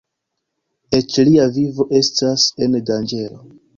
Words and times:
Eĉ 0.99 1.17
lia 1.29 1.45
vivo 1.57 1.87
estas 1.99 2.47
en 2.69 2.79
danĝero. 2.91 3.39